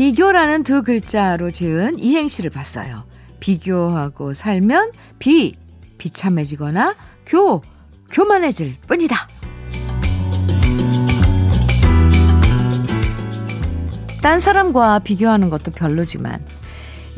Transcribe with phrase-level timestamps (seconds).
[0.00, 3.04] 비교라는 두 글자로 지은 이행시를 봤어요.
[3.38, 5.54] 비교하고 살면 비,
[5.98, 6.94] 비참해지거나
[7.26, 7.60] 교,
[8.10, 9.28] 교만해질 뿐이다.
[14.22, 16.42] 딴 사람과 비교하는 것도 별로지만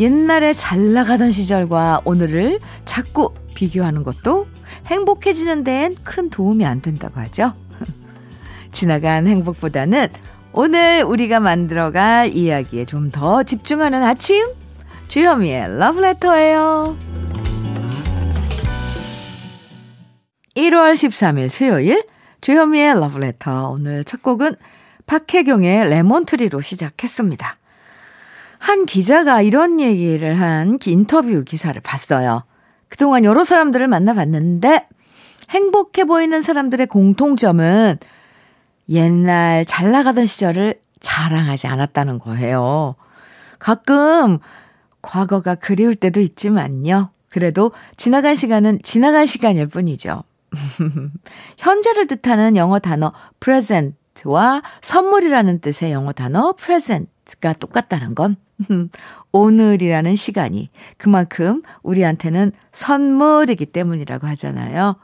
[0.00, 4.48] 옛날에 잘 나가던 시절과 오늘을 자꾸 비교하는 것도
[4.86, 7.52] 행복해지는 데엔 큰 도움이 안 된다고 하죠.
[8.72, 10.08] 지나간 행복보다는
[10.54, 14.46] 오늘 우리가 만들어갈 이야기에 좀 더 집중하는 아침
[15.08, 16.96] 주현미의 러브레터예요.
[20.56, 22.02] 1월 13일 수요일
[22.40, 24.54] 주현미의 러브레터 오늘 첫 곡은
[25.06, 27.58] 박혜경의 레몬트리로 시작했습니다.
[28.58, 32.44] 한 기자가 이런 얘기를 한 인터뷰 기사를 봤어요.
[32.88, 34.86] 그동안 여러 사람들을 만나봤는데
[35.50, 37.98] 행복해 보이는 사람들의 공통점은
[38.88, 42.94] 옛날 잘 나가던 시절을 자랑하지 않았다는 거예요.
[43.58, 44.38] 가끔
[45.02, 47.10] 과거가 그리울 때도 있지만요.
[47.28, 50.22] 그래도 지나간 시간은 지나간 시간일 뿐이죠.
[51.58, 58.36] 현재를 뜻하는 영어 단어 present와 선물이라는 뜻의 영어 단어 present가 똑같다는 건
[59.32, 64.96] 오늘이라는 시간이 그만큼 우리한테는 선물이기 때문이라고 하잖아요.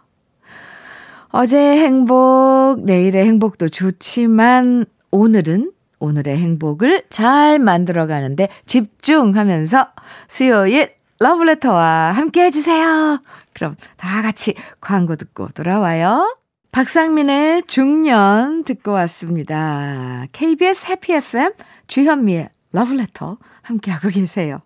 [1.30, 9.88] 어제 행복, 내일의 행복도 좋지만 오늘은 오늘의 행복을 잘 만들어가는데 집중하면서
[10.28, 10.90] 수요일
[11.20, 13.18] 러브레터와 함께 해주세요.
[13.52, 16.34] 그럼 다 같이 광고 듣고 돌아와요.
[16.70, 20.26] 박상민의 중년 듣고 왔습니다.
[20.32, 21.52] KBS 해피 FM
[21.88, 24.60] 주현미의 러브레터 함께하고 계세요.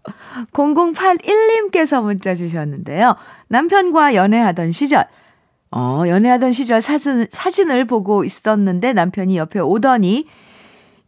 [0.53, 3.17] 0081님께서 문자 주셨는데요.
[3.49, 5.07] 남편과 연애하던 시절,
[5.75, 10.27] 어, 연애하던 시절 사진, 사진을 보고 있었는데 남편이 옆에 오더니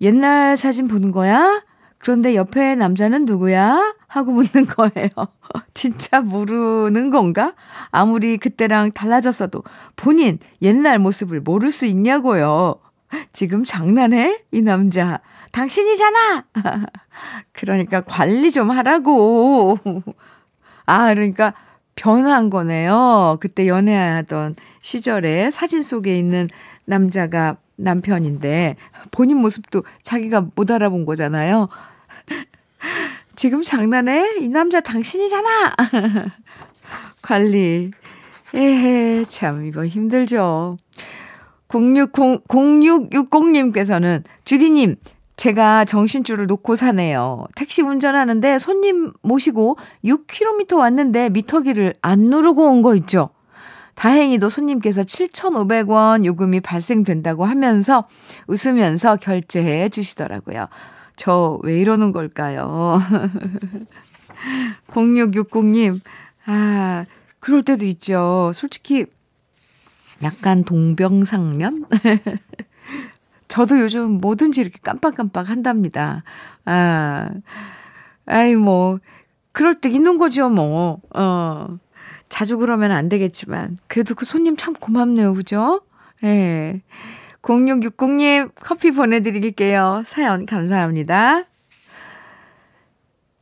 [0.00, 1.62] 옛날 사진 보는 거야?
[1.98, 3.94] 그런데 옆에 남자는 누구야?
[4.08, 5.08] 하고 묻는 거예요.
[5.74, 7.54] 진짜 모르는 건가?
[7.90, 9.62] 아무리 그때랑 달라졌어도
[9.96, 12.76] 본인 옛날 모습을 모를 수 있냐고요.
[13.32, 14.42] 지금 장난해?
[14.50, 15.20] 이 남자.
[15.52, 16.44] 당신이잖아!
[17.52, 19.78] 그러니까 관리 좀 하라고.
[20.84, 21.54] 아, 그러니까
[21.94, 23.38] 변한 거네요.
[23.40, 26.48] 그때 연애하던 시절에 사진 속에 있는
[26.84, 28.76] 남자가 남편인데
[29.10, 31.68] 본인 모습도 자기가 못 알아본 거잖아요.
[33.36, 34.36] 지금 장난해?
[34.40, 35.74] 이 남자 당신이잖아!
[37.22, 37.90] 관리.
[38.54, 40.76] 에헤, 참, 이거 힘들죠.
[41.68, 44.94] 060, 0660님께서는, 주디님,
[45.36, 47.46] 제가 정신줄을 놓고 사네요.
[47.56, 53.30] 택시 운전하는데 손님 모시고 6km 왔는데 미터기를 안 누르고 온 거 있죠?
[53.94, 58.06] 다행히도 손님께서 7,500원 요금이 발생된다고 하면서
[58.48, 60.68] 웃으면서 결제해 주시더라고요.
[61.16, 63.00] 저 왜 이러는 걸까요?
[64.88, 66.00] 0660님,
[66.46, 67.06] 아,
[67.40, 68.50] 그럴 때도 있죠.
[68.54, 69.06] 솔직히
[70.22, 71.86] 약간 동병상련?
[73.54, 76.24] 저도 요즘 뭐든지 이렇게 깜빡깜빡 한답니다.
[76.64, 77.30] 아,
[78.26, 78.98] 아이, 뭐,
[79.52, 80.98] 그럴 때 있는 거죠, 뭐.
[81.14, 81.68] 어.
[82.28, 83.78] 자주 그러면 안 되겠지만.
[83.86, 85.82] 그래도 그 손님 참 고맙네요, 그죠?
[86.24, 86.82] 예.
[87.42, 90.02] 0660님 커피 보내드릴게요.
[90.04, 91.44] 사연 감사합니다.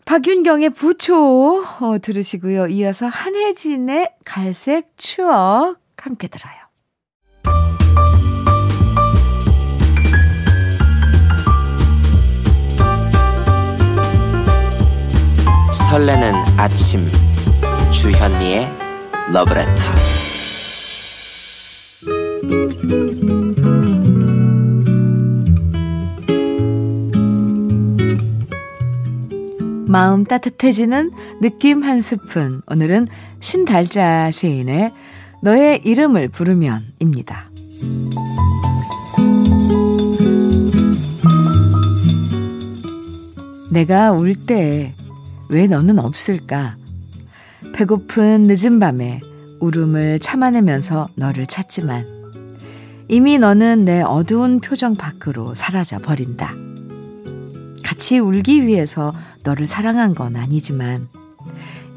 [0.05, 2.67] 박윤경의 부초 어, 들으시고요.
[2.67, 6.62] 이어서 한혜진의 갈색 추억 함께 들어요.
[15.93, 17.07] 설레는 아침.
[17.91, 18.67] 주현미의
[19.31, 19.75] 러브레터.
[29.87, 31.11] 마음 따뜻해지는
[31.43, 32.63] 느낌 한 스푼.
[32.71, 33.09] 오늘은
[33.41, 34.95] 신달자 시인의
[35.43, 37.51] 너의 이름을 부르면입니다.
[43.71, 44.95] 내가 울 때
[45.53, 46.77] 왜 너는 없을까?
[47.75, 49.21] 배고픈 늦은 밤에
[49.61, 52.07] 울음을 참아내면서 너를 찾지만
[53.09, 56.55] 이미 너는 내 어두운 표정 밖으로 사라져 버린다.
[57.85, 59.13] 같이 울기 위해서
[59.43, 61.09] 너를 사랑한 건 아니지만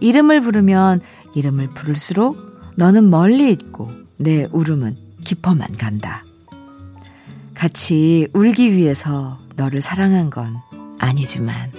[0.01, 0.99] 이름을 부르면
[1.33, 2.37] 이름을 부를수록
[2.75, 6.25] 너는 멀리 있고 내 울음은 깊어만 간다.
[7.53, 10.57] 같이 울기 위해서 너를 사랑한 건
[10.99, 11.71] 아니지만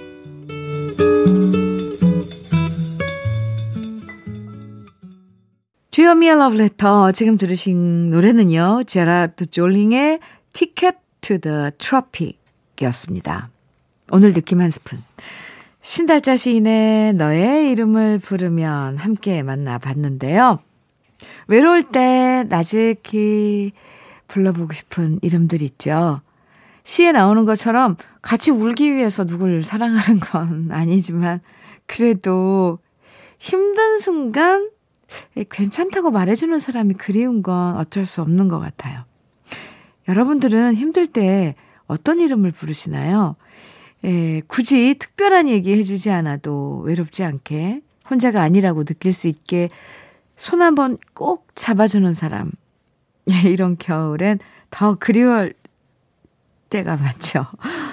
[5.97, 8.83] 주현미의 러브레터 지금 들으신 노래는요.
[8.85, 10.19] 제라드 졸링의
[10.53, 12.37] Ticket to the Tropics
[12.75, 13.49] 시작이었습니다.
[14.11, 15.03] 오늘 느낌 한 스푼.
[15.81, 20.59] 신달자 시인의 너의 이름을 부르면 함께 만나봤는데요.
[21.47, 23.71] 외로울 때 나직히
[24.27, 26.21] 불러보고 싶은 이름들 있죠.
[26.83, 31.41] 시에 나오는 것처럼 같이 울기 위해서 누굴 사랑하는 건 아니지만
[31.87, 32.77] 그래도
[33.39, 34.76] 힘든 순간
[35.49, 39.03] 괜찮다고 말해주는 사람이 그리운 건 어쩔 수 없는 것 같아요.
[40.07, 41.55] 여러분들은 힘들 때
[41.87, 43.35] 어떤 이름을 부르시나요?
[44.03, 49.69] 에, 굳이 특별한 얘기 해주지 않아도 외롭지 않게 혼자가 아니라고 느낄 수 있게
[50.35, 52.51] 손 한번 꼭 잡아주는 사람.
[53.45, 54.39] 이런 겨울엔
[54.69, 55.53] 더 그리울
[56.69, 57.45] 때가 많죠.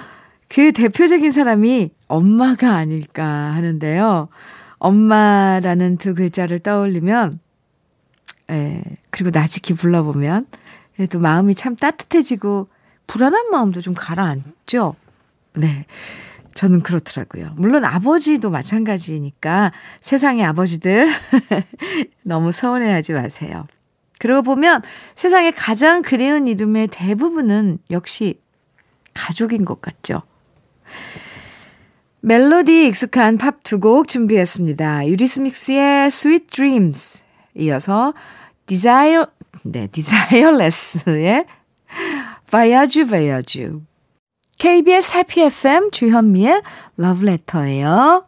[0.47, 4.29] 그 대표적인 사람이 엄마가 아닐까 하는데요.
[4.77, 7.39] 엄마라는 두 글자를 떠올리면,
[8.51, 10.47] 에, 그리고 나지키 불러보면,
[11.11, 12.67] 또 마음이 참 따뜻해지고,
[13.07, 14.95] 불안한 마음도 좀 가라앉죠?
[15.53, 15.85] 네.
[16.55, 17.51] 저는 그렇더라고요.
[17.57, 21.07] 물론 아버지도 마찬가지니까 세상의 아버지들
[22.23, 23.65] 너무 서운해하지 마세요.
[24.19, 24.81] 그러고 보면
[25.15, 28.39] 세상에 가장 그리운 이름의 대부분은 역시
[29.13, 30.21] 가족인 것 같죠.
[32.25, 35.07] 멜로디 익숙한 팝 두 곡 준비했습니다.
[35.09, 37.21] 유리스믹스의 Sweet Dreams
[37.53, 38.15] 이어서
[38.65, 39.25] Desire
[39.61, 41.45] 네, Desireless의
[42.49, 43.69] Voyage Voyage
[44.57, 46.63] KBS 해피 FM 주현미의
[46.97, 48.25] 러브레터예요.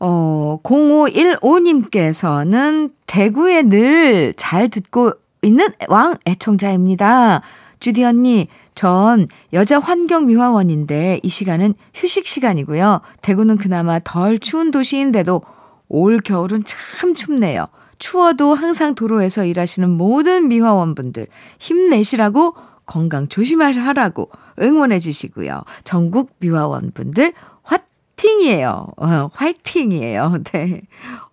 [0.00, 7.40] 어, 0515님께서는 대구에 늘 잘 듣고 있는 왕 애청자입니다.
[7.80, 13.00] 주디 언니, 전 여자 환경미화원인데 이 시간은 휴식 시간이고요.
[13.22, 15.42] 대구는 그나마 덜 추운 도시인데도
[15.88, 17.66] 올 겨울은 참 춥네요.
[17.98, 21.26] 추워도 항상 도로에서 일하시는 모든 미화원분들
[21.58, 22.54] 힘내시라고
[22.86, 24.30] 건강 조심하라고
[24.60, 25.62] 응원해 주시고요.
[25.84, 28.86] 전국 미화원분들 화팅이에요.
[28.96, 30.38] 어, 화이팅이에요.
[30.52, 30.82] 네.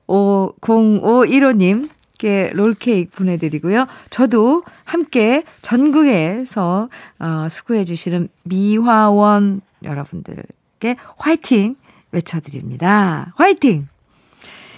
[0.08, 3.86] 5051호님 께 롤케이크 보내드리고요.
[4.10, 11.76] 저도 함께 전국에서 어, 수고해 주시는 미화원 여러분들께 화이팅
[12.12, 13.34] 외쳐드립니다.
[13.36, 13.88] 화이팅!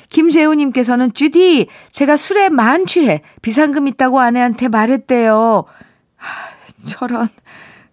[0.09, 5.65] 김재우님께서는 주디 제가 술에 만취해 비상금 있다고 아내한테 말했대요.
[6.15, 6.49] 하,
[6.85, 7.29] 저런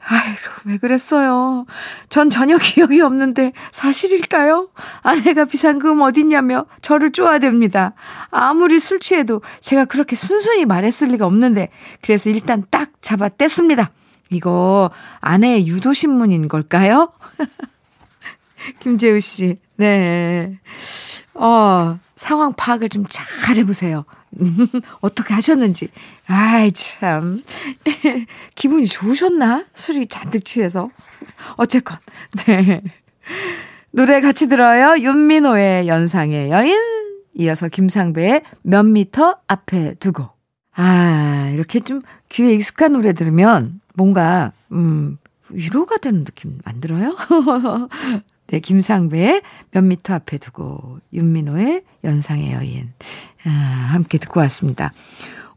[0.08, 1.66] 아이고, 왜 그랬어요?
[2.08, 4.68] 전 전혀 기억이 없는데 사실일까요?
[5.02, 7.92] 아내가 비상금 어딨냐며 저를 쪼아댑니다.
[8.30, 11.70] 아무리 술 취해도 제가 그렇게 순순히 말했을 리가 없는데
[12.02, 13.88] 그래서 일단 딱 잡아 뗐습니다.
[14.30, 17.12] 이거 아내의 유도신문인 걸까요?
[18.80, 20.58] 김재우 씨, 네.
[21.34, 24.04] 어, 상황 파악을 좀 잘 해보세요.
[25.00, 25.88] 어떻게 하셨는지.
[26.26, 27.42] 아이, 참.
[28.54, 29.64] 기분이 좋으셨나?
[29.74, 30.90] 술이 잔뜩 취해서.
[31.56, 31.98] 어쨌건,
[32.46, 32.82] 네.
[33.90, 35.00] 노래 같이 들어요.
[35.02, 36.76] 윤민호의 연상의 여인.
[37.34, 40.28] 이어서 김상배의 몇 미터 앞에 두고.
[40.74, 45.18] 아, 이렇게 좀 귀에 익숙한 노래 들으면 뭔가, 음,
[45.50, 47.16] 위로가 되는 느낌 안 들어요?
[48.48, 52.92] 네, 김상배의 몇 미터 앞에 두고, 윤민호의 연상의 여인.
[53.44, 54.92] 아, 함께 듣고 왔습니다.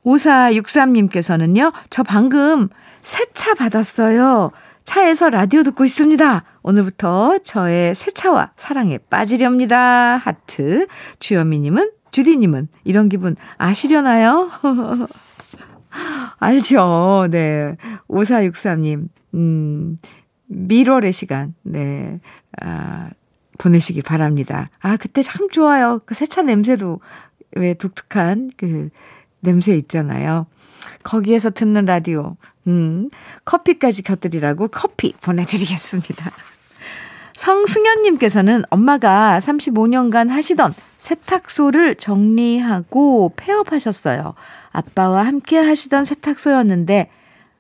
[0.04, 2.70] 5463님께서는요, 저 방금
[3.04, 4.52] 새 차 받았어요.
[4.84, 6.44] 차에서 라디오 듣고 있습니다.
[6.64, 10.18] 오늘부터 저의 새 차와 사랑에 빠지렵니다.
[10.18, 10.88] 하트.
[11.20, 14.50] 주현미님은, 주디님은 이런 기분 아시려나요?
[16.40, 17.28] 알죠.
[17.32, 17.76] 네.
[18.10, 19.98] 5463님, 음,
[20.50, 22.20] 미월의 시간, 네.
[22.62, 23.10] 아,
[23.58, 24.70] 보내시기 바랍니다.
[24.80, 26.02] 아, 그때 참 좋아요.
[26.06, 27.00] 그 세차 냄새도
[27.56, 28.90] 왜 독특한 그
[29.42, 30.48] 냄새 있잖아요.
[31.04, 32.36] 거기에서 듣는 라디오,
[32.68, 33.10] 음,
[33.46, 36.32] 커피까지 곁들이라고 커피 보내드리겠습니다.
[37.36, 44.34] 성승현님께서는 엄마가 35년간 하시던 세탁소를 정리하고 폐업하셨어요.
[44.72, 47.10] 아빠와 함께 하시던 세탁소였는데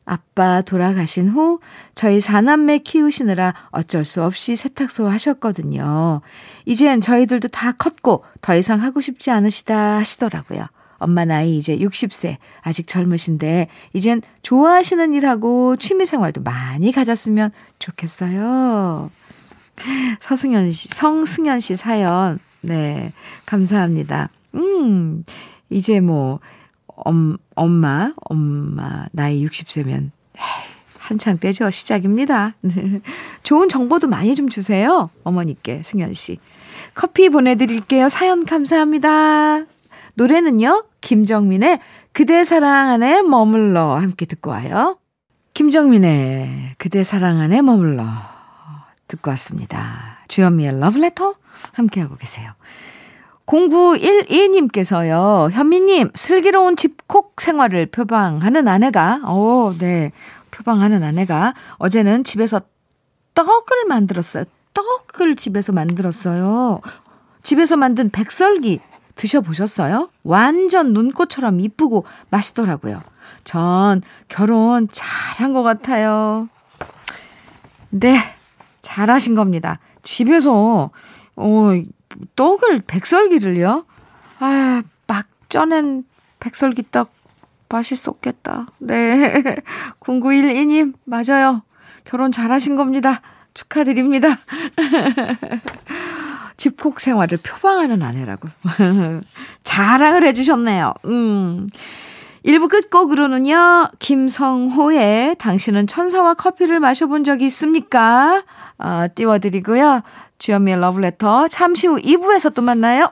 [0.09, 1.59] 아빠 돌아가신 후
[1.93, 6.21] 저희 사남매 키우시느라 어쩔 수 없이 세탁소 하셨거든요.
[6.65, 10.65] 이젠 저희들도 다 컸고 더 이상 하고 싶지 않으시다 하시더라고요.
[10.97, 12.37] 엄마 나이 이제 60세.
[12.61, 19.11] 아직 젊으신데 이젠 좋아하시는 일하고 취미 생활도 많이 가졌으면 좋겠어요.
[20.21, 22.39] 서승현 씨, 성승현 씨 사연.
[22.61, 23.13] 네.
[23.45, 24.29] 감사합니다.
[24.55, 25.23] 음.
[25.69, 26.39] 이제 뭐
[27.05, 30.11] 엄, 엄마, 엄마, 나이 60세면,
[30.99, 31.69] 한창 때죠.
[31.69, 32.55] 시작입니다.
[33.43, 35.09] 좋은 정보도 많이 좀 주세요.
[35.23, 36.37] 어머니께, 승현 씨.
[36.93, 38.09] 커피 보내드릴게요.
[38.09, 39.65] 사연 감사합니다.
[40.15, 41.79] 노래는요, 김정민의
[42.11, 44.97] 그대 사랑 안에 머물러 함께 듣고 와요.
[45.53, 48.05] 김정민의 그대 사랑 안에 머물러
[49.07, 50.19] 듣고 왔습니다.
[50.27, 51.35] 주현미의 러브레터
[51.73, 52.51] 함께하고 계세요.
[53.49, 60.11] 0912님께서요, 현미님, 슬기로운 집콕 생활을 표방하는 아내가, 오, 네,
[60.51, 62.61] 표방하는 아내가 어제는 집에서
[63.33, 64.43] 떡을 만들었어요.
[64.73, 66.81] 떡을 집에서 만들었어요.
[67.41, 68.81] 집에서 만든 백설기
[69.15, 70.09] 드셔보셨어요?
[70.23, 73.01] 완전 눈꽃처럼 이쁘고 맛있더라고요.
[73.43, 76.47] 전 결혼 잘한 것 같아요.
[77.89, 78.19] 네,
[78.83, 79.79] 잘하신 겁니다.
[80.03, 80.91] 집에서,
[81.35, 81.71] 어,
[82.35, 83.85] 떡을, 백설기를요?
[84.39, 86.03] 아, 막 쪄낸
[86.39, 87.11] 백설기 떡
[87.69, 88.67] 맛있었겠다.
[88.79, 89.43] 네.
[89.99, 91.63] 0912님, 맞아요.
[92.03, 93.21] 결혼 잘하신 겁니다.
[93.53, 94.39] 축하드립니다.
[96.57, 98.49] 집콕 생활을 표방하는 아내라고.
[99.63, 100.93] 자랑을 해주셨네요.
[101.05, 101.67] 음.
[102.45, 108.43] 1부 끝곡으로는요, 김성호의 당신은 천사와 커피를 마셔본 적이 있습니까?
[108.77, 110.01] 어, 띄워드리고요.
[110.37, 113.11] 주현미의 러브레터 잠시 후 2부에서 또 만나요.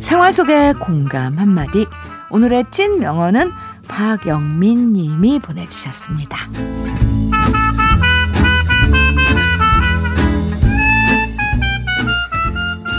[0.00, 1.86] 생활 속의 공감 한마디.
[2.30, 3.50] 오늘의 찐 명언은
[3.90, 6.38] 박영민 님이 보내주셨습니다.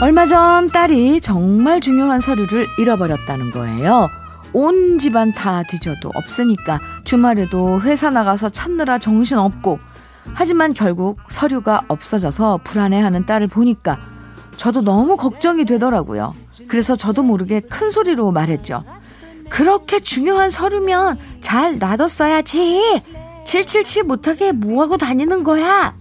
[0.01, 4.10] 얼마 전 딸이 정말 중요한 서류를 잃어버렸다는 거예요.
[4.53, 9.79] 온 집안 다 뒤져도 없으니까 주말에도 회사 나가서 찾느라 정신 없고
[10.33, 13.98] 하지만 결국 서류가 없어져서 불안해하는 딸을 보니까
[14.57, 16.36] 저도 너무 걱정이 되더라고요.
[16.67, 18.83] 그래서 저도 모르게 큰 소리로 말했죠.
[19.51, 23.01] 그렇게 중요한 서류면 잘 놔뒀어야지.
[23.46, 25.93] 777 못하게 뭐하고 다니는 거야?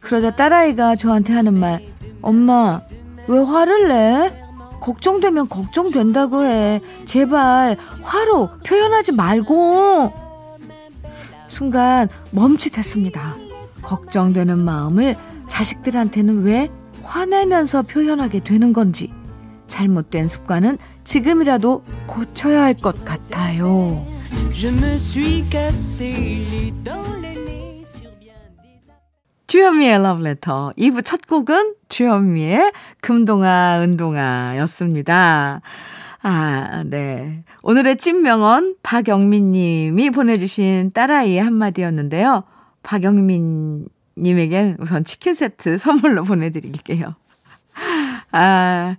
[0.00, 1.86] 그러자 딸아이가 저한테 하는 말,
[2.20, 2.80] 엄마,
[3.28, 4.42] 왜 화를 내?
[4.80, 6.80] 걱정되면 걱정된다고 해.
[7.04, 10.12] 제발 화로 표현하지 말고.
[11.46, 13.36] 순간 멈칫했습니다.
[13.82, 15.14] 걱정되는 마음을
[15.46, 16.70] 자식들한테는 왜
[17.04, 19.12] 화내면서 표현하게 되는 건지
[19.68, 20.76] 잘못된 습관은
[21.10, 24.06] 지금이라도 고쳐야 할 것 같아요.
[29.48, 35.62] 주현미의 러브레터 2부 첫 곡은 주현미의 금동아 은동아 였습니다.
[36.22, 37.42] 아, 네.
[37.64, 42.44] 오늘의 찐명언 박영민 님이 보내주신 딸아이의 한마디였는데요.
[42.84, 47.16] 박영민 님에겐 우선 치킨 세트 선물로 보내드릴게요.
[48.30, 48.94] 아,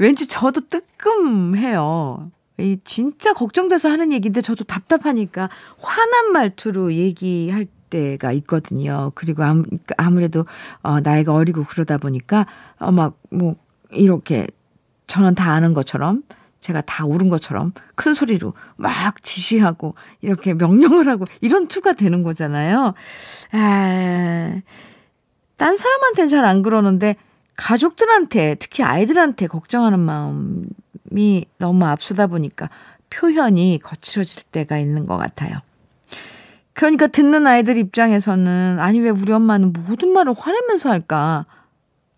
[0.00, 2.30] 왠지 저도 뜨끔해요.
[2.56, 9.12] 이 진짜 걱정돼서 하는 얘기인데 저도 답답하니까 화난 말투로 얘기할 때가 있거든요.
[9.14, 9.64] 그리고 아무,
[9.98, 10.46] 아무 래도
[10.82, 12.46] 어, 나이가 어리고 그러다 보니까
[12.78, 13.56] 어, 막뭐
[13.90, 14.46] 이렇게
[15.06, 16.22] 저는 다 아는 것처럼
[16.60, 22.94] 제가 다 옳은 것처럼 큰 소리로 막 지시하고 이렇게 명령을 하고 이런 투가 되는 거잖아요.
[23.52, 24.60] 아,
[25.58, 27.16] 딴 사람한테는 잘 안 그러는데
[27.56, 32.70] 가족들한테 특히 아이들한테 걱정하는 마음이 너무 앞서다 보니까
[33.10, 35.58] 표현이 거칠어질 때가 있는 것 같아요.
[36.72, 41.44] 그러니까 듣는 아이들 입장에서는 아니 왜 우리 엄마는 모든 말을 화내면서 할까?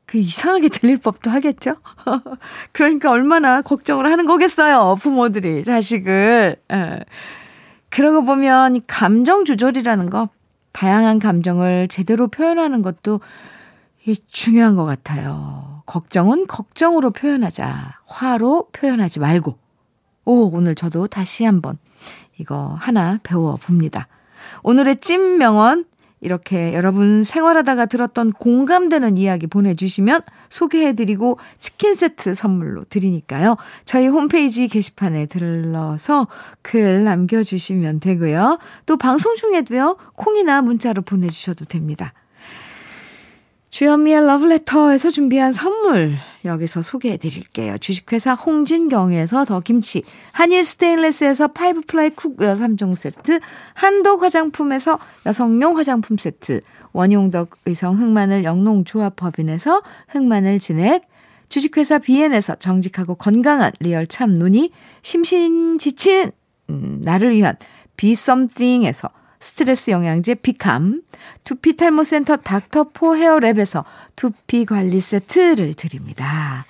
[0.07, 1.77] 그 이상하게 들릴 법도 하겠죠?
[2.73, 6.57] 그러니까 얼마나 걱정을 하는 거겠어요, 부모들이 자식을.
[6.71, 7.01] 예.
[7.89, 10.29] 그러고 보면 감정 조절이라는 거,
[10.73, 13.21] 다양한 감정을 제대로 표현하는 것도
[14.29, 15.83] 중요한 것 같아요.
[15.87, 18.01] 걱정은 걱정으로 표현하자.
[18.07, 19.59] 화로 표현하지 말고.
[20.25, 21.79] 오, 오늘 저도 다시 한번
[22.39, 24.09] 이거 하나 배워봅니다.
[24.63, 25.85] 오늘의 찐 명언
[26.21, 33.57] 이렇게 여러분 생활하다가 들었던 공감되는 이야기 보내주시면 소개해드리고 치킨 세트 선물로 드리니까요.
[33.85, 36.29] 저희 홈페이지 게시판에 들러서
[36.63, 38.61] 글 남겨주시면 되고요.
[38.87, 42.13] 또 방송 중에도요, 콩이나 문자로 보내주셔도 됩니다.
[43.73, 46.13] 주현미의 러브레터에서 준비한 선물
[46.45, 47.79] 여기서 소개해 드릴게요.
[47.79, 50.03] 주식회사 홍진경에서 더김치,
[50.33, 53.41] 한일 스테인레스에서 five ply cookware 3종 세트,
[53.73, 56.61] 한독 화장품에서 여성용 화장품 세트,
[56.93, 61.09] 원용덕 의성 흑마늘 영농조합법인에서 흑마늘 진액,
[61.49, 66.31] 주식회사 비엔에서 정직하고 건강한 리얼 참 눈이, 심신 지친
[66.69, 67.57] 음, 나를 위한
[67.97, 69.09] 비썸띵에서
[69.43, 71.03] 스트레스 영양제 비캄,
[71.43, 73.85] 두피 탈모센터 닥터포 헤어랩에서
[74.15, 76.65] 두피 관리 세트를 드립니다.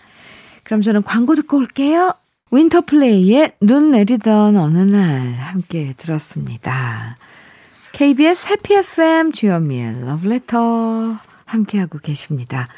[0.64, 2.14] 그럼 저는 광고 듣고 올게요.
[2.50, 7.16] 윈터플레이의 눈 내리던 어느 날 함께 들었습니다.
[7.92, 12.68] KBS 해피 FM 주현미의 러브레터 함께하고 계십니다.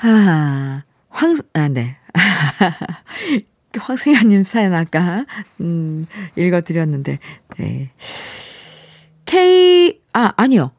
[0.00, 1.96] 아, 황, 아, 네.
[3.76, 5.26] 황승현님 사연 아까,
[5.60, 7.18] 음, 읽어드렸는데,
[7.58, 7.90] 네.
[9.26, 10.70] K, 아, 아니요.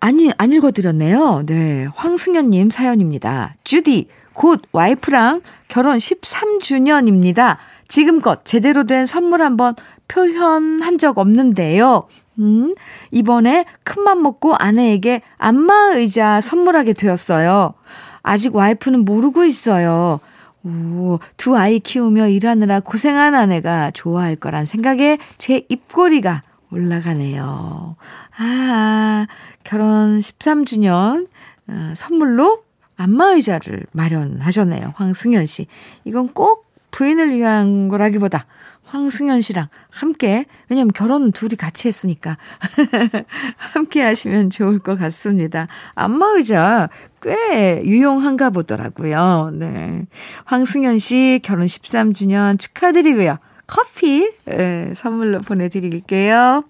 [0.00, 1.44] 아니, 안 읽어드렸네요.
[1.46, 1.86] 네.
[1.94, 3.54] 황승현님 사연입니다.
[3.64, 7.56] 주디, 곧 와이프랑 결혼 13주년입니다.
[7.88, 9.74] 지금껏 제대로 된 선물 한번
[10.08, 12.08] 표현한 적 없는데요.
[12.38, 12.74] 음,
[13.10, 17.74] 이번에 큰맘 먹고 아내에게 안마 의자 선물하게 되었어요.
[18.22, 20.20] 아직 와이프는 모르고 있어요.
[20.64, 26.42] 오, 두 아이 키우며 일하느라 고생한 아내가 좋아할 거란 생각에 제 입꼬리가
[26.74, 27.96] 올라가네요.
[28.36, 29.26] 아,
[29.62, 31.28] 결혼 13주년
[31.68, 32.62] 어, 선물로
[32.96, 34.94] 안마의자를 마련하셨네요.
[34.96, 35.66] 황승현 씨.
[36.04, 38.46] 이건 꼭 부인을 위한 거라기보다
[38.84, 42.36] 황승현 씨랑 함께, 왜냐면 결혼은 둘이 같이 했으니까.
[43.56, 45.66] 함께 하시면 좋을 것 같습니다.
[45.94, 46.88] 안마의자
[47.22, 49.50] 꽤 유용한가 보더라고요.
[49.54, 50.06] 네.
[50.44, 53.38] 황승현 씨 결혼 13주년 축하드리고요.
[53.66, 56.64] 커피 네, 선물로 보내드릴게요.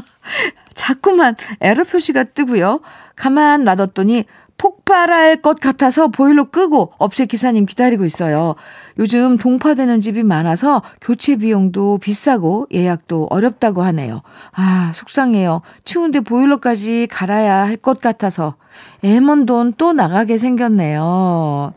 [0.74, 2.80] 자꾸만 에러 표시가 뜨고요.
[3.16, 4.24] 가만 놔뒀더니
[4.60, 8.56] 폭발할 것 같아서 보일러 끄고 업체 기사님 기다리고 있어요.
[8.98, 14.20] 요즘 동파되는 집이 많아서 교체 비용도 비싸고 예약도 어렵다고 하네요.
[14.52, 15.62] 아, 속상해요.
[15.84, 18.56] 추운데 보일러까지 갈아야 할 것 같아서
[19.02, 21.72] 애먼 돈 또 나가게 생겼네요.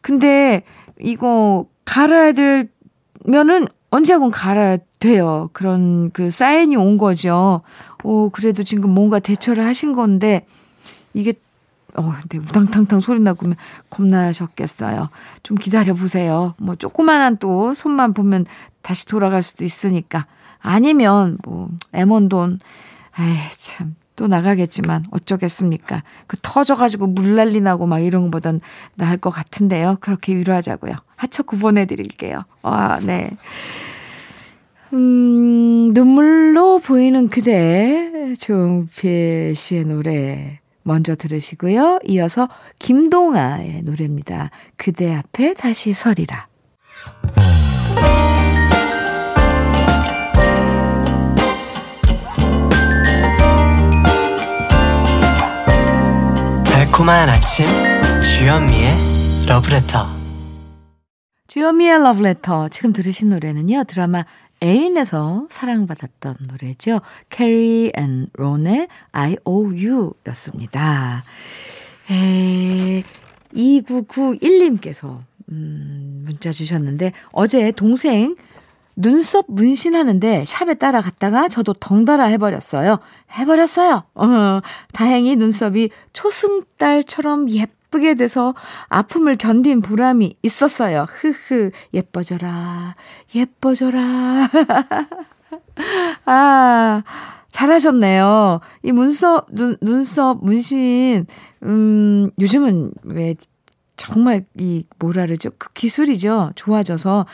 [0.00, 0.64] 근데
[1.00, 2.68] 이거 갈아야 될
[3.24, 5.50] 면은 언제건 갈아야 돼요.
[5.52, 7.60] 그런 그 사인이 온 거죠.
[8.02, 10.46] 오, 그래도 지금 뭔가 대처를 하신 건데
[11.12, 11.34] 이게
[11.94, 13.52] 어, 근데 우당탕탕 소리 나고
[13.90, 15.10] 겁나셨겠어요.
[15.42, 16.54] 좀 기다려 보세요.
[16.56, 18.46] 뭐 조그만한 또 손만 보면
[18.80, 20.26] 다시 돌아갈 수도 있으니까.
[20.60, 22.58] 아니면 뭐 에몬돈
[23.20, 23.96] 에이 참.
[24.16, 26.04] 또 나가겠지만 어쩌겠습니까.
[26.28, 28.60] 그 터져가지고 물난리 나고 막 이런 것보단
[28.94, 29.96] 나을 것 같은데요.
[30.00, 30.94] 그렇게 위로하자고요.
[31.16, 32.44] 하초구 보내드릴게요.
[32.62, 33.30] 와, 네.
[34.94, 41.98] 음, 눈물로 보이는 그대, 조용필 씨의 노래 먼저 들으시고요.
[42.04, 44.50] 이어서 김동아의 노래입니다.
[44.76, 46.46] 그대 앞에 다시 서리라.
[56.64, 57.66] 달콤한 아침
[58.22, 58.88] 주현미의
[59.48, 60.06] 러브레터
[61.48, 64.24] 주현미의 러브레터 지금 들으신 노래는요 드라마
[64.64, 71.22] 애인에서 사랑받았던 노래죠 캐리 앤 론의 I O U 였습니다
[72.10, 73.02] 에,
[73.54, 78.34] 2991님께서 음, 문자 주셨는데 어제 동생
[78.96, 82.98] 눈썹 문신하는데 샵에 따라갔다가 저도 덩달아 해버렸어요.
[83.38, 84.04] 해버렸어요.
[84.14, 84.60] 어,
[84.92, 88.54] 다행히 눈썹이 초승달처럼 예 쁘게 돼서
[88.88, 91.06] 아픔을 견딘 보람이 있었어요.
[91.08, 92.96] 흐흐, 예뻐져라,
[93.34, 94.48] 예뻐져라.
[96.26, 97.02] 아,
[97.50, 98.60] 잘하셨네요.
[98.82, 101.26] 이 문썹, 눈, 눈썹 문신,
[101.62, 103.34] 음, 요즘은 왜
[103.96, 105.50] 정말 이 뭐라 그러죠?
[105.56, 106.50] 그 기술이죠.
[106.56, 107.26] 좋아져서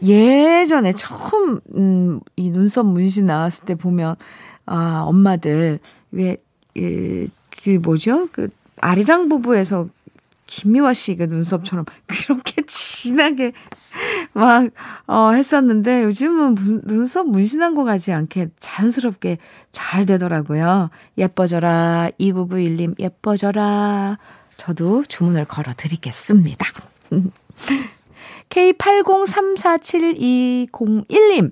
[0.00, 4.14] 예전에 처음 음, 이 눈썹 문신 나왔을 때 보면
[4.64, 5.80] 아 엄마들
[6.12, 7.28] 왜그
[7.82, 8.28] 뭐죠?
[8.30, 8.48] 그
[8.80, 9.88] 아리랑 부부에서
[10.46, 13.52] 김미화 씨그 눈썹처럼 그렇게 진하게
[14.32, 14.70] 막,
[15.06, 19.38] 어, 했었는데 요즘은 무슨 눈썹 문신한 거 같지 않게 자연스럽게
[19.72, 20.90] 잘 되더라고요.
[21.18, 22.10] 예뻐져라.
[22.20, 24.18] 2991님, 예뻐져라.
[24.56, 26.64] 저도 주문을 걸어 드리겠습니다.
[28.50, 31.50] K80347201님.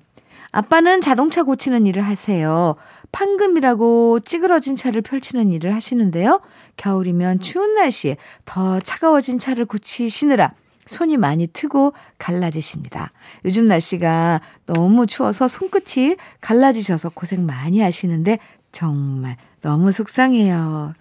[0.53, 2.77] 아빠는 자동차 고치는 일을 하세요.
[3.13, 6.41] 판금이라고 찌그러진 차를 펼치는 일을 하시는데요.
[6.77, 10.53] 겨울이면 추운 날씨에 더 차가워진 차를 고치시느라
[10.87, 13.11] 손이 많이 트고 갈라지십니다.
[13.45, 18.39] 요즘 날씨가 너무 추워서 손끝이 갈라지셔서 고생 많이 하시는데
[18.73, 20.95] 정말 너무 속상해요.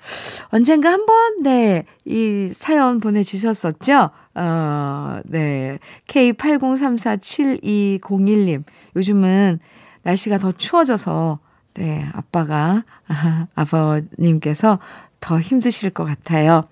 [0.49, 4.11] 언젠가 한 번, 네, 이 사연 보내주셨었죠?
[4.35, 5.79] 어, 네.
[6.07, 8.63] K80347201님.
[8.95, 9.59] 요즘은
[10.03, 11.39] 날씨가 더 추워져서,
[11.75, 12.83] 네, 아빠가,
[13.55, 14.79] 아버님께서
[15.19, 16.63] 더 힘드실 것 같아요.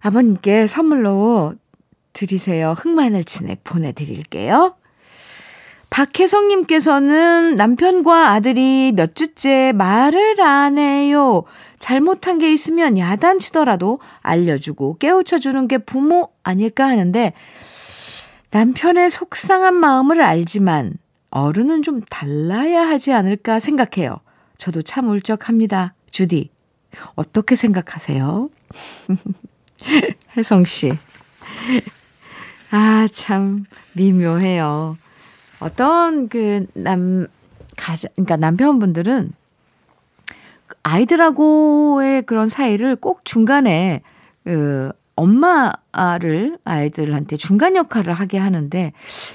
[0.00, 1.54] 아버님께 선물로
[2.12, 2.74] 드리세요.
[2.76, 4.74] 흑마늘 진액 보내드릴게요.
[5.90, 11.44] 박혜성님께서는 남편과 아들이 몇 주째 말을 안 해요.
[11.78, 17.32] 잘못한 게 있으면 야단치더라도 알려주고 깨우쳐주는 게 부모 아닐까 하는데
[18.50, 20.94] 남편의 속상한 마음을 알지만
[21.30, 24.20] 어른은 좀 달라야 하지 않을까 생각해요.
[24.56, 25.94] 저도 참 울적합니다.
[26.10, 26.50] 주디,
[27.14, 28.48] 어떻게 생각하세요?
[30.36, 30.92] 혜성 씨.
[32.70, 33.64] 아, 참
[33.94, 34.96] 미묘해요.
[35.60, 37.26] 어떤 그 남,
[37.76, 39.32] 가자, 그러니까 남편분들은
[40.82, 44.02] 아이들하고의 그런 사이를 꼭 중간에
[44.44, 48.92] 그 엄마를 아이들한테 중간 역할을 하게 하는데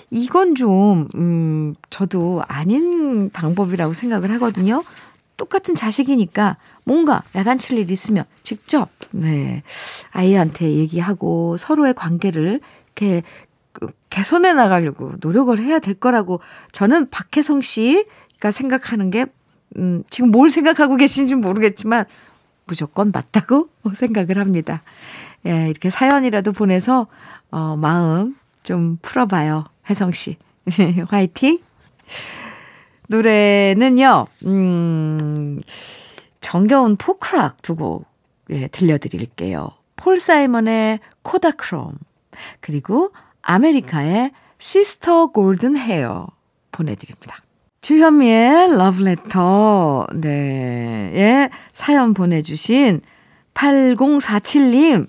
[0.09, 4.81] 이건 좀, 음, 저도 아닌 방법이라고 생각을 하거든요.
[5.35, 9.63] 똑같은 자식이니까 뭔가 야단칠 일 있으면 직접, 네,
[10.11, 12.61] 아이한테 얘기하고 서로의 관계를
[12.95, 13.23] 이렇게
[13.73, 16.39] 그 개선해 나가려고 노력을 해야 될 거라고
[16.71, 19.25] 저는 박혜성 씨가 생각하는 게,
[19.77, 22.05] 음, 지금 뭘 생각하고 계신지 모르겠지만
[22.65, 24.81] 무조건 맞다고 생각을 합니다.
[25.45, 27.07] 예, 이렇게 사연이라도 보내서,
[27.51, 29.65] 어, 마음 좀 풀어봐요.
[29.89, 30.37] 혜성 씨.
[31.09, 31.59] 화이팅!
[33.09, 35.61] 노래는요, 음,
[36.41, 38.05] 정겨운 포크락 두 곡
[38.49, 39.69] 예, 들려드릴게요.
[39.95, 41.97] 폴 사이먼의 Kodachrome,
[42.59, 46.27] 그리고 아메리카의 Sister Golden Hair
[46.71, 47.37] 보내드립니다.
[47.81, 53.01] 주현미의 러브레터, 네, 예, 사연 보내주신
[53.63, 55.07] 8047님.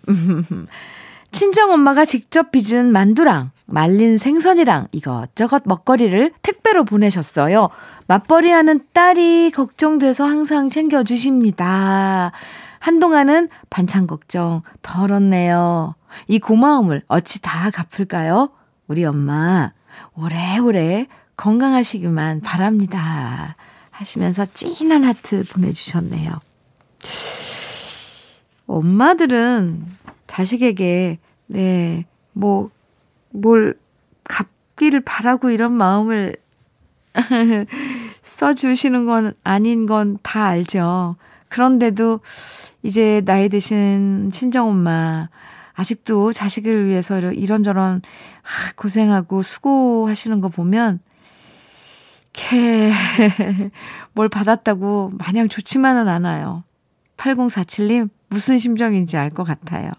[1.33, 7.71] 친정 엄마가 직접 빚은 만두랑 말린 생선이랑 이것저것 먹거리를 택배로 보내셨어요.
[8.07, 12.31] 맞벌이 하는 딸이 걱정돼서 항상 챙겨주십니다.
[12.79, 15.97] 한동안은 반찬 걱정 덜었네요.
[16.29, 18.51] 이 고마움을 어찌 다 갚을까요?
[18.87, 19.73] 우리 엄마
[20.14, 23.57] 오래오래 건강하시기만 바랍니다.
[23.90, 26.38] 하시면서 찐한 하트 보내주셨네요.
[28.66, 29.85] 엄마들은
[30.27, 32.70] 자식에게, 네, 뭐,
[33.31, 33.79] 뭘
[34.24, 36.37] 갚기를 바라고 이런 마음을
[38.22, 41.16] 써주시는 건 아닌 건 다 알죠.
[41.48, 42.20] 그런데도
[42.83, 45.29] 이제 나이 드신 친정엄마,
[45.74, 48.03] 아직도 자식을 위해서 이런저런
[48.77, 51.00] 고생하고 수고하시는 거 보면,
[52.33, 52.92] 캐,
[54.12, 56.64] 뭘 받았다고 마냥 좋지만은 않아요.
[57.16, 59.91] 8047님, 무슨 심정인지 알 것 같아요.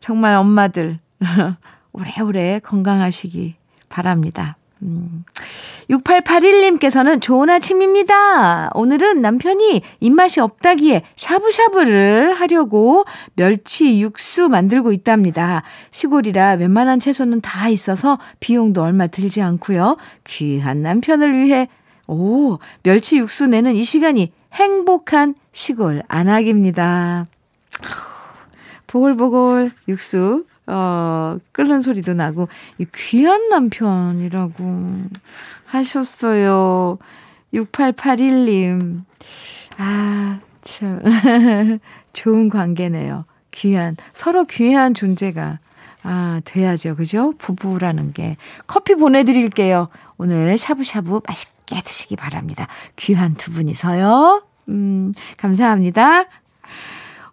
[0.00, 0.98] 정말 엄마들,
[1.92, 3.54] 오래오래 건강하시기
[3.88, 4.56] 바랍니다.
[4.82, 5.24] 음.
[5.90, 8.70] 6881님께서는 좋은 아침입니다.
[8.74, 13.04] 오늘은 남편이 입맛이 없다기에 샤브샤브를 하려고
[13.36, 15.62] 멸치 육수 만들고 있답니다.
[15.92, 19.96] 시골이라 웬만한 채소는 다 있어서 비용도 얼마 들지 않고요.
[20.24, 21.68] 귀한 남편을 위해
[22.08, 27.26] 오, 멸치 육수 내는 이 시간이 행복한 시골 안악입니다.
[28.86, 34.94] 보글보글 육수 어, 끓는 소리도 나고, 이 귀한 남편이라고
[35.66, 36.98] 하셨어요.
[37.54, 39.02] 6881님.
[39.78, 41.00] 아, 참.
[42.12, 43.24] 좋은 관계네요.
[43.52, 45.58] 귀한, 서로 귀한 존재가,
[46.02, 46.96] 아, 돼야죠.
[46.96, 47.32] 그죠?
[47.38, 48.36] 부부라는 게.
[48.66, 49.88] 커피 보내드릴게요.
[50.18, 52.66] 오늘 샤브샤브 맛있게 드시기 바랍니다.
[52.96, 54.42] 귀한 두 분이서요.
[54.68, 56.24] 음, 감사합니다.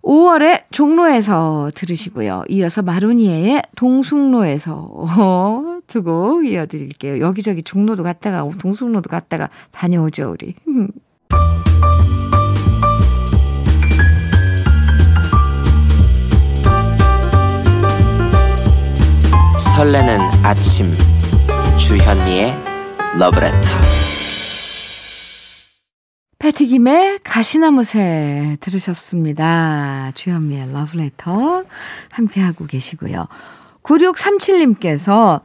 [0.04, 2.44] 5월에 종로에서 들으시고요.
[2.50, 7.20] 이어서 마로니에의 동숭로에서 어, 두곡 이어드릴게요.
[7.20, 10.56] 여기저기 종로도 갔다가 동숭로도 갔다가 다녀오죠 우리.
[19.76, 20.94] 설레는 아침
[21.78, 22.54] 주현미의
[23.18, 23.93] 러브레터
[26.44, 30.12] 패티김의 가시나무새 들으셨습니다.
[30.14, 31.64] 주현미의 러브레터
[32.10, 33.28] 함께하고 계시고요.
[33.82, 35.40] 9637님께서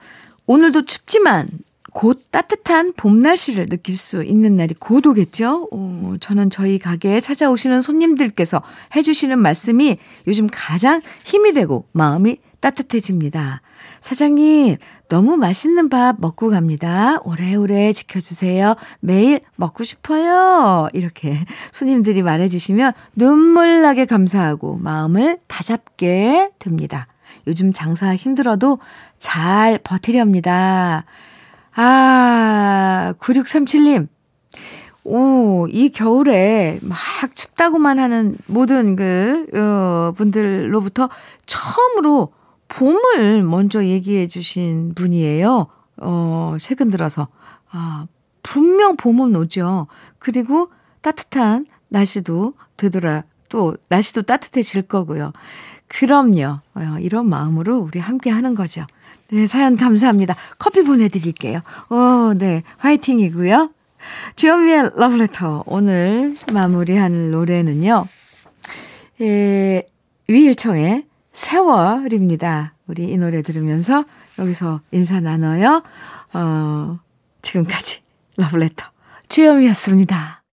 [0.46, 1.46] 오늘도 춥지만
[1.92, 5.68] 곧 따뜻한 봄 날씨를 느낄 수 있는 날이 곧 오겠죠?
[5.70, 8.61] 어, 저는 저희 가게에 찾아오시는 손님들께서
[8.96, 13.62] 해주시는 말씀이 요즘 가장 힘이 되고 마음이 따뜻해집니다.
[14.00, 14.76] 사장님,
[15.08, 17.18] 너무 맛있는 밥 먹고 갑니다.
[17.24, 18.74] 오래오래 지켜주세요.
[19.00, 20.88] 매일 먹고 싶어요.
[20.92, 27.06] 이렇게 손님들이 말해주시면 눈물 나게 감사하고 마음을 다잡게 됩니다.
[27.46, 28.78] 요즘 장사 힘들어도
[29.18, 31.04] 잘 버티렵니다.
[31.74, 34.08] 아, 9637님.
[35.04, 36.98] 오, 이 겨울에 막
[37.34, 41.08] 춥다고만 하는 모든 그, 어, 분들로부터
[41.46, 42.32] 처음으로
[42.68, 45.66] 봄을 먼저 얘기해 주신 분이에요.
[45.98, 47.28] 어, 최근 들어서.
[47.70, 48.07] 아,
[48.42, 49.87] 분명 봄은 오죠.
[50.18, 55.33] 그리고 따뜻한 날씨도 되돌아, 또 날씨도 따뜻해질 거고요.
[55.88, 56.61] 그럼요.
[56.74, 58.87] 어, 이런 마음으로 우리 함께 하는 거죠.
[59.33, 60.37] 네, 사연 감사합니다.
[60.59, 61.61] 커피 보내드릴게요.
[61.90, 62.62] 오, 네.
[62.76, 63.70] 화이팅이고요.
[64.37, 65.64] 주현미의 러브레터.
[65.66, 68.07] 오늘 마무리하는 노래는요.
[69.22, 69.83] 예,
[70.28, 71.07] 위일청의
[71.38, 72.74] 세월입니다.
[72.88, 74.05] 우리 이 노래 들으면서
[74.40, 75.85] 여기서 인사 나눠요.
[76.35, 76.98] 어,
[77.42, 78.03] 지금까지
[78.37, 78.85] 러브레터
[79.29, 80.42] 주현미였습니다.